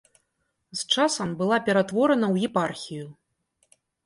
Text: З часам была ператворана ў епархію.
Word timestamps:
З 0.79 0.95
часам 0.95 1.29
была 1.41 1.57
ператворана 1.67 2.25
ў 2.33 2.51
епархію. 2.51 3.05